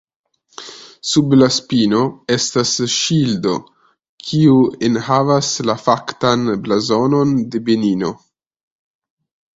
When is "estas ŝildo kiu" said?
2.35-4.55